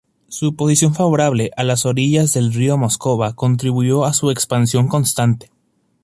Su 0.29 0.55
posición 0.55 0.95
favorable 0.95 1.51
a 1.55 1.63
las 1.63 1.85
orillas 1.85 2.33
del 2.33 2.51
río 2.55 2.75
Moscova 2.75 3.35
contribuyó 3.35 4.03
a 4.05 4.13
su 4.13 4.31
expansión 4.31 4.87
constante. 4.87 5.51